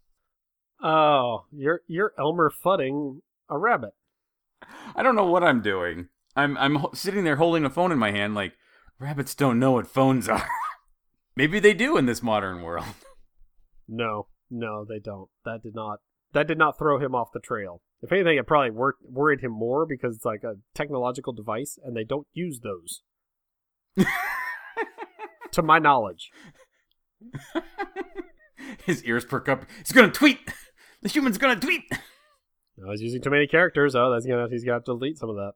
Oh, 0.83 1.45
you're 1.53 1.83
you're 1.89 2.15
Elmer 2.19 2.51
Fudding 2.51 3.21
a 3.51 3.59
rabbit. 3.59 3.91
I 4.97 5.03
don't 5.03 5.15
know 5.15 5.27
what 5.27 5.45
I'm 5.45 5.61
doing. 5.61 6.09
I'm 6.35 6.57
I'm 6.57 6.87
sitting 6.95 7.23
there 7.23 7.37
holding 7.37 7.67
a 7.67 7.71
phone 7.71 7.93
in 7.93 7.99
my 7.99 8.13
hand 8.13 8.35
like 8.35 8.55
rabbits 8.99 9.35
don't 9.35 9.59
know 9.59 9.73
what 9.73 9.87
phones 9.87 10.27
are. 10.27 10.49
Maybe 11.37 11.59
they 11.61 11.75
do 11.75 11.97
in 11.97 12.07
this 12.07 12.23
modern 12.23 12.63
world. 12.63 12.87
No, 13.93 14.29
no, 14.49 14.85
they 14.89 15.01
don't. 15.01 15.29
That 15.45 15.65
did 15.65 15.75
not. 15.75 15.99
That 16.33 16.47
did 16.47 16.59
not 16.59 16.79
throw 16.79 17.01
him 17.01 17.13
off 17.13 17.33
the 17.35 17.41
trail. 17.41 17.83
If 18.03 18.13
anything, 18.13 18.39
it 18.39 18.47
probably 18.47 18.71
wor- 18.71 18.95
worried 19.03 19.41
him 19.41 19.51
more 19.51 19.85
because 19.85 20.15
it's 20.15 20.25
like 20.25 20.45
a 20.45 20.59
technological 20.77 21.33
device, 21.33 21.77
and 21.83 21.97
they 21.97 22.05
don't 22.05 22.29
use 22.33 22.61
those, 22.61 23.03
to 25.51 25.61
my 25.63 25.81
knowledge. 25.81 26.31
His 28.85 29.03
ears 29.05 29.25
perk 29.25 29.49
up. 29.49 29.65
He's 29.79 29.91
gonna 29.93 30.13
tweet. 30.13 30.39
The 31.03 31.09
human's 31.09 31.39
gonna 31.39 31.59
tweet. 31.59 31.83
I 31.93 32.89
was 32.89 33.03
using 33.03 33.21
too 33.21 33.31
many 33.31 33.49
characters. 33.49 33.97
Oh, 33.97 34.11
that's 34.13 34.25
gonna 34.25 34.47
he's 34.51 34.63
gonna 34.63 34.77
have 34.77 34.85
to 34.85 34.93
delete 34.93 35.19
some 35.19 35.31
of 35.31 35.37
that. 35.37 35.53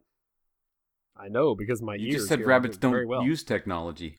I 1.17 1.29
know 1.29 1.55
because 1.55 1.81
my 1.81 1.95
ears 1.95 2.03
You 2.03 2.09
ears 2.09 2.17
just 2.17 2.29
said 2.29 2.45
rabbits 2.45 2.77
don't 2.77 3.07
well. 3.07 3.23
use 3.23 3.45
technology. 3.45 4.19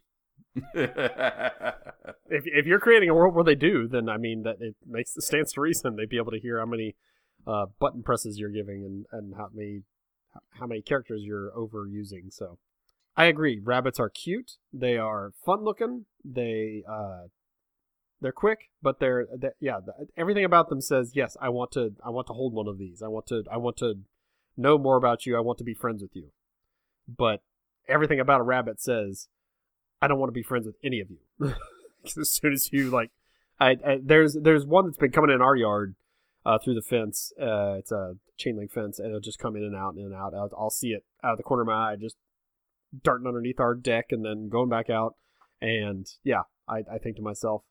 If 2.27 2.43
if 2.47 2.65
you're 2.65 2.79
creating 2.79 3.09
a 3.09 3.13
world 3.13 3.35
where 3.35 3.43
they 3.43 3.55
do, 3.55 3.87
then 3.87 4.09
I 4.09 4.17
mean 4.17 4.43
that 4.43 4.57
it 4.59 4.75
makes 4.85 5.15
it 5.15 5.21
stands 5.21 5.53
to 5.53 5.61
reason 5.61 5.95
they'd 5.95 6.09
be 6.09 6.17
able 6.17 6.31
to 6.31 6.39
hear 6.39 6.57
how 6.59 6.65
many 6.65 6.95
uh, 7.45 7.67
button 7.79 8.01
presses 8.01 8.39
you're 8.39 8.49
giving 8.49 8.83
and, 8.83 9.05
and 9.11 9.35
how 9.35 9.49
many 9.53 9.83
how 10.59 10.65
many 10.65 10.81
characters 10.81 11.21
you're 11.23 11.51
overusing. 11.51 12.33
So 12.33 12.57
I 13.15 13.25
agree. 13.25 13.59
Rabbits 13.63 13.99
are 13.99 14.09
cute. 14.09 14.53
They 14.73 14.97
are 14.97 15.33
fun 15.45 15.63
looking. 15.63 16.05
They 16.23 16.83
uh 16.89 17.27
they're 18.21 18.31
quick, 18.31 18.69
but 18.81 18.99
they're, 18.99 19.27
they 19.35 19.49
yeah. 19.59 19.79
th- 19.79 20.09
Everything 20.17 20.45
about 20.45 20.69
them 20.69 20.81
says 20.81 21.11
yes. 21.13 21.37
I 21.41 21.49
want 21.49 21.71
to. 21.73 21.93
I 22.03 22.09
want 22.09 22.27
to 22.27 22.33
hold 22.33 22.53
one 22.53 22.67
of 22.67 22.77
these. 22.77 23.01
I 23.03 23.07
want 23.07 23.27
to. 23.27 23.43
I 23.51 23.57
want 23.57 23.77
to 23.77 23.99
know 24.57 24.77
more 24.77 24.95
about 24.95 25.25
you. 25.25 25.37
I 25.37 25.41
want 25.41 25.57
to 25.59 25.63
be 25.63 25.73
friends 25.73 26.01
with 26.01 26.15
you. 26.15 26.31
But 27.07 27.41
everything 27.87 28.19
about 28.19 28.41
a 28.41 28.43
rabbit 28.43 28.81
says 28.81 29.27
I 30.01 30.07
don't 30.07 30.19
want 30.19 30.29
to 30.29 30.33
be 30.33 30.43
friends 30.43 30.65
with 30.65 30.75
any 30.83 30.99
of 30.99 31.09
you. 31.09 31.53
as 32.05 32.29
soon 32.29 32.53
as 32.53 32.71
you 32.71 32.89
like, 32.89 33.11
I, 33.59 33.71
I 33.71 33.99
there's 34.03 34.37
there's 34.39 34.65
one 34.65 34.85
that's 34.85 34.97
been 34.97 35.11
coming 35.11 35.33
in 35.33 35.41
our 35.41 35.55
yard 35.55 35.95
uh, 36.45 36.57
through 36.57 36.75
the 36.75 36.81
fence. 36.81 37.31
Uh, 37.41 37.75
it's 37.79 37.91
a 37.91 38.15
chain 38.37 38.57
link 38.57 38.71
fence, 38.71 38.99
and 38.99 39.07
it'll 39.07 39.19
just 39.19 39.39
come 39.39 39.55
in 39.55 39.63
and 39.63 39.75
out, 39.75 39.95
in 39.95 40.05
and 40.05 40.13
out. 40.13 40.33
I'll, 40.33 40.51
I'll 40.57 40.69
see 40.69 40.89
it 40.89 41.05
out 41.23 41.31
of 41.31 41.37
the 41.37 41.43
corner 41.43 41.63
of 41.63 41.67
my 41.67 41.91
eye, 41.91 41.95
just 41.99 42.17
darting 43.03 43.27
underneath 43.27 43.59
our 43.59 43.75
deck 43.75 44.07
and 44.11 44.23
then 44.23 44.49
going 44.49 44.69
back 44.69 44.89
out. 44.89 45.15
And 45.61 46.07
yeah, 46.23 46.43
I, 46.67 46.83
I 46.91 46.97
think 46.97 47.17
to 47.17 47.21
myself, 47.21 47.63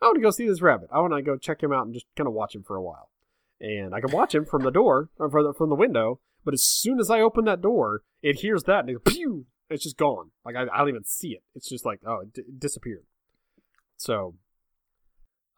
I 0.00 0.06
want 0.06 0.16
to 0.16 0.22
go 0.22 0.30
see 0.30 0.46
this 0.46 0.62
rabbit. 0.62 0.88
I 0.92 1.00
want 1.00 1.12
to 1.14 1.22
go 1.22 1.36
check 1.36 1.62
him 1.62 1.72
out 1.72 1.86
and 1.86 1.94
just 1.94 2.06
kind 2.16 2.26
of 2.26 2.34
watch 2.34 2.54
him 2.54 2.62
for 2.62 2.76
a 2.76 2.82
while. 2.82 3.10
And 3.60 3.94
I 3.94 4.00
can 4.00 4.10
watch 4.10 4.34
him 4.34 4.44
from 4.44 4.62
the 4.62 4.70
door 4.70 5.10
or 5.18 5.30
from 5.30 5.44
the, 5.44 5.54
from 5.54 5.68
the 5.68 5.76
window. 5.76 6.20
But 6.44 6.54
as 6.54 6.62
soon 6.62 7.00
as 7.00 7.10
I 7.10 7.20
open 7.20 7.44
that 7.46 7.62
door, 7.62 8.02
it 8.22 8.40
hears 8.40 8.64
that 8.64 8.80
and 8.80 8.90
it, 8.90 9.04
pew, 9.04 9.46
it's 9.70 9.84
just 9.84 9.96
gone. 9.96 10.30
Like 10.44 10.56
I, 10.56 10.62
I 10.62 10.78
don't 10.78 10.88
even 10.88 11.04
see 11.04 11.30
it. 11.30 11.42
It's 11.54 11.68
just 11.68 11.84
like 11.84 12.00
oh, 12.06 12.20
it, 12.20 12.32
d- 12.32 12.42
disappeared. 12.58 13.04
So, 13.96 14.34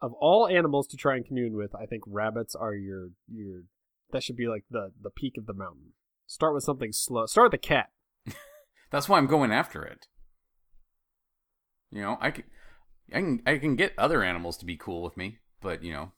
of 0.01 0.13
all 0.13 0.47
animals 0.47 0.87
to 0.87 0.97
try 0.97 1.15
and 1.15 1.25
commune 1.25 1.55
with, 1.55 1.75
I 1.75 1.85
think 1.85 2.03
rabbits 2.05 2.55
are 2.55 2.75
your 2.75 3.09
your 3.31 3.63
that 4.11 4.23
should 4.23 4.37
be 4.37 4.47
like 4.47 4.63
the 4.69 4.91
the 5.01 5.09
peak 5.09 5.37
of 5.37 5.45
the 5.45 5.53
mountain. 5.53 5.93
Start 6.27 6.53
with 6.53 6.63
something 6.63 6.91
slow. 6.91 7.25
Start 7.25 7.51
with 7.51 7.59
a 7.59 7.67
cat. 7.67 7.89
That's 8.91 9.07
why 9.07 9.17
I'm 9.17 9.27
going 9.27 9.51
after 9.51 9.83
it. 9.83 10.07
You 11.89 12.01
know, 12.01 12.17
I 12.19 12.31
can, 12.31 12.43
I 13.13 13.19
can, 13.19 13.41
I 13.45 13.57
can 13.57 13.75
get 13.77 13.93
other 13.97 14.21
animals 14.21 14.57
to 14.57 14.65
be 14.65 14.75
cool 14.75 15.01
with 15.01 15.15
me, 15.15 15.39
but 15.61 15.83
you 15.83 15.93
know, 15.93 16.11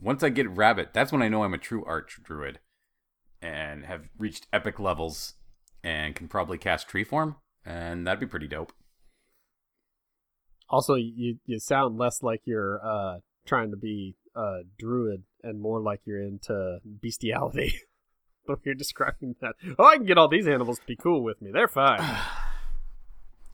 once 0.00 0.22
I 0.22 0.30
get 0.30 0.48
rabbit, 0.48 0.90
that's 0.94 1.12
when 1.12 1.20
I 1.20 1.28
know 1.28 1.44
I'm 1.44 1.52
a 1.52 1.58
true 1.58 1.84
arch 1.84 2.20
druid, 2.22 2.58
and 3.42 3.84
have 3.84 4.08
reached 4.16 4.46
epic 4.50 4.80
levels, 4.80 5.34
and 5.82 6.14
can 6.14 6.28
probably 6.28 6.58
cast 6.58 6.88
tree 6.88 7.04
form, 7.04 7.36
and 7.64 8.06
that'd 8.06 8.20
be 8.20 8.26
pretty 8.26 8.48
dope. 8.48 8.72
Also, 10.68 10.94
you 10.94 11.38
you 11.46 11.58
sound 11.58 11.98
less 11.98 12.22
like 12.22 12.42
you're 12.44 12.80
uh 12.84 13.18
trying 13.46 13.70
to 13.70 13.76
be 13.76 14.14
a 14.36 14.60
druid 14.78 15.24
and 15.42 15.60
more 15.60 15.80
like 15.80 16.00
you're 16.04 16.22
into 16.22 16.78
bestiality. 16.84 17.74
but 18.46 18.58
you're 18.64 18.74
describing 18.74 19.34
that. 19.40 19.54
Oh, 19.78 19.84
I 19.84 19.96
can 19.96 20.06
get 20.06 20.18
all 20.18 20.28
these 20.28 20.48
animals 20.48 20.78
to 20.78 20.86
be 20.86 20.96
cool 20.96 21.22
with 21.22 21.40
me. 21.42 21.50
They're 21.52 21.68
fine. 21.68 22.00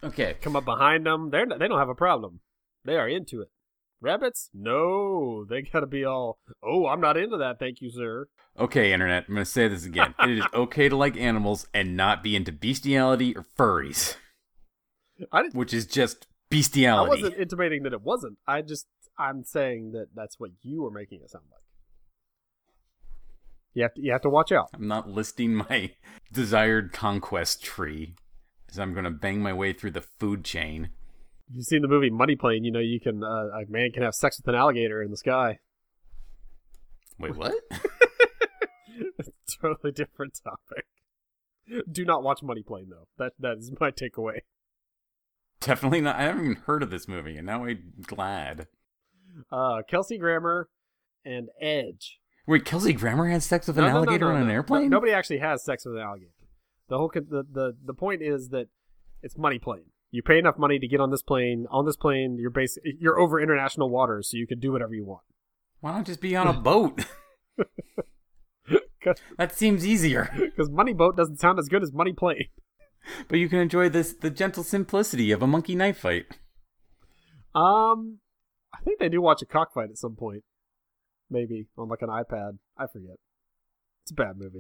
Okay, 0.05 0.37
Come 0.43 0.55
up 0.57 0.67
behind 0.67 1.07
them. 1.07 1.31
They're 1.31 1.47
they 1.47 1.67
don't 1.67 1.79
have 1.79 1.89
a 1.89 1.95
problem. 1.95 2.41
They 2.85 2.97
are 2.97 3.09
into 3.09 3.41
it. 3.41 3.49
Rabbits? 4.07 4.51
No, 4.55 5.45
they 5.45 5.63
gotta 5.63 5.87
be 5.87 6.05
all. 6.05 6.39
Oh, 6.63 6.87
I'm 6.87 7.01
not 7.01 7.17
into 7.17 7.37
that. 7.39 7.59
Thank 7.59 7.81
you, 7.81 7.91
sir. 7.91 8.29
okay, 8.59 8.93
internet. 8.93 9.25
I'm 9.29 9.35
gonna 9.35 9.45
say 9.45 9.67
this 9.67 9.85
again. 9.85 10.15
it 10.21 10.39
is 10.39 10.45
okay 10.55 10.89
to 10.89 10.97
like 10.97 11.17
animals 11.17 11.67
and 11.75 11.97
not 11.97 12.23
be 12.23 12.37
into 12.37 12.53
bestiality 12.53 13.37
or 13.37 13.45
furries, 13.59 14.17
I 15.33 15.43
didn't. 15.43 15.57
which 15.57 15.75
is 15.75 15.87
just 15.87 16.27
bestiality. 16.51 17.23
I 17.23 17.25
wasn't 17.25 17.41
intimating 17.41 17.83
that 17.83 17.93
it 17.93 18.03
wasn't. 18.03 18.39
I 18.47 18.63
just 18.63 18.87
I'm 19.19 19.43
saying 19.43 19.93
that 19.93 20.07
that's 20.15 20.39
what 20.39 20.53
you 20.63 20.83
were 20.83 20.91
making 20.91 21.23
it 21.23 21.31
sound 21.31 21.45
like. 21.51 21.61
You 23.75 23.83
have 23.83 23.95
to 23.95 24.03
you 24.03 24.13
have 24.13 24.23
to 24.23 24.31
watch 24.31 24.53
out. 24.53 24.69
I'm 24.73 24.87
not 24.87 25.11
listing 25.11 25.55
my 25.69 25.91
desired 26.33 26.93
conquest 26.93 27.65
tree, 27.65 28.15
as 28.71 28.79
I'm 28.79 28.95
gonna 28.95 29.11
bang 29.11 29.43
my 29.43 29.53
way 29.53 29.73
through 29.73 29.91
the 29.93 30.01
food 30.01 30.45
chain. 30.45 30.91
If 31.49 31.57
you've 31.57 31.65
seen 31.65 31.83
the 31.83 31.89
movie 31.89 32.11
Money 32.11 32.37
Plane, 32.37 32.65
you 32.65 32.73
know 32.73 32.81
you 32.81 33.01
can 33.01 33.23
uh, 33.23 33.49
a 33.49 33.65
man 33.69 33.93
can 33.93 34.03
have 34.03 34.15
sex 34.15 34.39
with 34.39 34.49
an 34.49 34.55
alligator 34.55 35.03
in 35.03 35.11
the 35.11 35.17
sky. 35.17 35.59
Wait, 37.19 37.37
what? 37.37 37.55
totally 39.61 39.93
different 39.93 40.39
topic. 40.43 40.87
Do 41.91 42.05
not 42.05 42.23
watch 42.23 42.43
Money 42.43 42.63
Plane 42.63 42.89
though. 42.91 43.09
That 43.19 43.33
that 43.39 43.59
is 43.59 43.73
my 43.81 43.91
takeaway. 43.91 44.41
Definitely 45.61 46.01
not. 46.01 46.17
I 46.17 46.23
haven't 46.23 46.45
even 46.45 46.63
heard 46.67 46.83
of 46.83 46.91
this 46.91 47.09
movie, 47.09 47.37
and 47.37 47.47
now 47.47 47.65
I'm 47.65 47.93
glad. 48.03 48.69
Uh, 49.51 49.83
Kelsey 49.89 50.19
Grammer 50.19 50.69
and 51.25 51.49
Edge. 51.61 52.19
Wait, 52.47 52.65
Kelsey 52.65 52.93
Grammer 52.93 53.29
has 53.29 53.45
sex 53.45 53.67
with 53.67 53.77
an 53.79 53.85
No, 53.85 53.89
no, 53.89 53.93
no, 53.93 53.99
alligator 53.99 54.29
no, 54.29 54.37
on 54.37 54.43
an 54.43 54.51
airplane? 54.51 54.83
No- 54.83 54.97
nobody 54.99 55.13
actually 55.13 55.39
has 55.39 55.65
sex 55.65 55.85
with 55.85 55.97
an 55.97 56.03
alligator. 56.03 56.31
The 56.89 56.99
whole 56.99 57.11
the, 57.13 57.45
the 57.51 57.77
the 57.85 57.95
point 57.95 58.23
is 58.23 58.51
that 58.51 58.69
it's 59.23 59.37
money 59.37 59.59
plane. 59.59 59.91
You 60.11 60.23
pay 60.23 60.39
enough 60.39 60.59
money 60.59 60.79
to 60.79 60.89
get 60.89 61.01
on 61.01 61.11
this 61.11 61.23
plane. 61.23 61.67
On 61.71 61.85
this 61.85 61.97
plane, 61.97 62.39
you're 62.39 62.51
basic. 62.51 62.83
You're 62.99 63.19
over 63.19 63.41
international 63.41 63.91
waters, 63.91 64.31
so 64.31 64.37
you 64.37 64.47
can 64.47 64.61
do 64.61 64.73
whatever 64.73 64.95
you 64.95 65.05
want. 65.05 65.23
Why 65.81 65.93
not 65.93 66.07
just 66.07 66.21
be 66.21 66.37
on 66.37 66.47
a 66.47 66.53
boat? 66.53 67.05
that 69.39 69.55
seems 69.55 69.87
easier. 69.87 70.31
Because 70.35 70.71
money 70.71 70.93
boat 70.93 71.17
doesn't 71.17 71.41
sound 71.41 71.59
as 71.59 71.69
good 71.69 71.83
as 71.83 71.93
money 71.93 72.13
plane. 72.13 72.49
But 73.29 73.39
you 73.39 73.49
can 73.49 73.61
enjoy 73.61 73.89
this 73.89 74.15
the 74.15 74.31
gentle 74.31 74.65
simplicity 74.65 75.31
of 75.31 75.41
a 75.41 75.47
monkey 75.47 75.77
knife 75.77 75.99
fight. 75.99 76.27
Um, 77.55 78.19
I 78.75 78.81
think 78.85 78.99
they 78.99 79.09
do 79.09 79.23
watch 79.23 79.43
a 79.43 79.47
cockfight 79.47 79.91
at 79.91 79.97
some 79.97 80.17
point. 80.17 80.43
Maybe 81.31 81.69
on 81.79 81.89
like 81.89 82.03
an 82.03 82.09
iPad. 82.09 82.59
I 82.77 82.89
forget. 82.93 83.15
It's 84.03 84.11
a 84.11 84.15
bad 84.15 84.37
movie. 84.37 84.59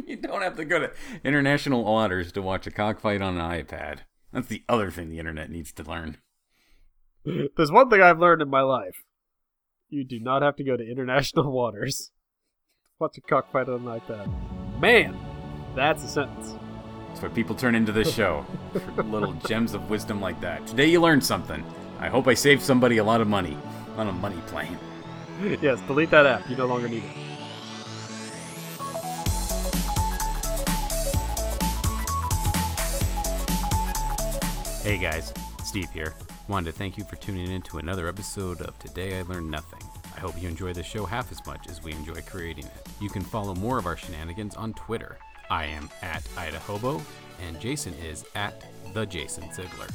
you 0.06 0.16
don't 0.16 0.42
have 0.42 0.56
to 0.56 0.64
go 0.64 0.78
to 0.78 0.90
international 1.24 1.84
waters 1.84 2.32
to 2.32 2.42
watch 2.42 2.66
a 2.66 2.70
cockfight 2.70 3.22
on 3.22 3.38
an 3.38 3.64
iPad. 3.64 4.00
That's 4.32 4.48
the 4.48 4.62
other 4.68 4.90
thing 4.90 5.10
the 5.10 5.18
internet 5.18 5.50
needs 5.50 5.72
to 5.72 5.82
learn. 5.82 6.18
There's 7.24 7.72
one 7.72 7.90
thing 7.90 8.00
I've 8.00 8.18
learned 8.18 8.42
in 8.42 8.48
my 8.48 8.62
life. 8.62 8.96
You 9.88 10.04
do 10.04 10.20
not 10.20 10.42
have 10.42 10.56
to 10.56 10.64
go 10.64 10.76
to 10.76 10.88
international 10.88 11.50
waters. 11.52 12.10
To 12.98 13.04
watch 13.04 13.18
a 13.18 13.20
cockfight 13.20 13.68
on 13.68 13.86
an 13.86 14.00
iPad. 14.00 14.80
Man, 14.80 15.18
that's 15.74 16.04
a 16.04 16.08
sentence. 16.08 16.54
That's 17.08 17.22
what 17.22 17.34
people 17.34 17.56
turn 17.56 17.74
into 17.74 17.92
this 17.92 18.14
show. 18.14 18.46
for 18.94 19.02
little 19.02 19.32
gems 19.32 19.74
of 19.74 19.90
wisdom 19.90 20.20
like 20.20 20.40
that. 20.40 20.66
Today 20.66 20.86
you 20.86 21.00
learned 21.00 21.24
something. 21.24 21.64
I 21.98 22.08
hope 22.08 22.28
I 22.28 22.34
saved 22.34 22.62
somebody 22.62 22.98
a 22.98 23.04
lot 23.04 23.20
of 23.20 23.26
money 23.28 23.58
on 23.96 24.06
a 24.08 24.12
money 24.12 24.40
plane. 24.46 24.78
yes, 25.60 25.80
delete 25.82 26.10
that 26.10 26.24
app. 26.24 26.48
You 26.48 26.56
no 26.56 26.66
longer 26.66 26.88
need 26.88 27.02
it. 27.04 27.10
Hey 34.82 34.96
guys, 34.96 35.34
Steve 35.62 35.90
here. 35.90 36.14
Wanted 36.48 36.72
to 36.72 36.78
thank 36.78 36.96
you 36.96 37.04
for 37.04 37.16
tuning 37.16 37.50
in 37.50 37.60
to 37.62 37.76
another 37.76 38.08
episode 38.08 38.62
of 38.62 38.78
Today 38.78 39.18
I 39.18 39.22
Learned 39.22 39.50
Nothing. 39.50 39.86
I 40.16 40.20
hope 40.20 40.40
you 40.40 40.48
enjoy 40.48 40.72
the 40.72 40.82
show 40.82 41.04
half 41.04 41.30
as 41.30 41.44
much 41.44 41.68
as 41.68 41.82
we 41.82 41.92
enjoy 41.92 42.22
creating 42.22 42.64
it. 42.64 42.88
You 42.98 43.10
can 43.10 43.20
follow 43.20 43.54
more 43.54 43.78
of 43.78 43.84
our 43.84 43.98
shenanigans 43.98 44.54
on 44.54 44.72
Twitter. 44.72 45.18
I 45.50 45.66
am 45.66 45.90
at 46.00 46.24
Idahobo, 46.34 47.02
and 47.46 47.60
Jason 47.60 47.92
is 48.02 48.24
at 48.34 48.64
the 48.94 49.04
Jason 49.04 49.52
Ziegler. 49.52 49.86